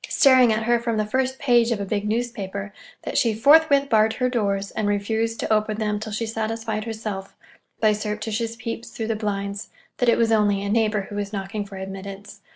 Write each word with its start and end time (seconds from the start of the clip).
staring 0.09 0.51
at 0.51 0.63
her 0.63 0.79
from 0.79 0.97
the 0.97 1.05
first 1.05 1.37
page 1.37 1.69
of 1.69 1.79
a 1.79 1.85
big 1.85 2.07
newspaper, 2.07 2.73
that 3.03 3.19
she 3.19 3.35
forthwith 3.35 3.87
barred 3.87 4.13
her 4.13 4.29
doors, 4.31 4.71
and 4.71 4.87
refused 4.87 5.39
to 5.39 5.53
open 5.53 5.77
them 5.77 5.99
till 5.99 6.11
she 6.11 6.25
satisfied 6.25 6.85
herself, 6.85 7.35
by 7.79 7.93
surreptitious 7.93 8.55
peeps 8.55 8.89
through 8.89 9.05
the 9.05 9.15
blinds, 9.15 9.69
that 9.97 10.09
it 10.09 10.17
was 10.17 10.31
only 10.31 10.63
a 10.63 10.69
neighbor 10.69 11.01
who 11.01 11.15
was 11.15 11.31
knocking 11.31 11.63
for 11.63 11.77
admittance. 11.77 12.41